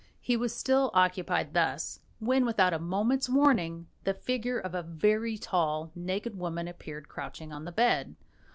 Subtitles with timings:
[0.19, 5.37] He was still occupied thus, when, without a moment's warning, the figure of a very
[5.37, 8.15] tall, naked woman appeared crouching on the bed.